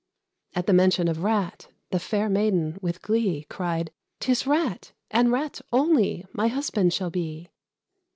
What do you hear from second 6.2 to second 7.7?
my husband shall be!"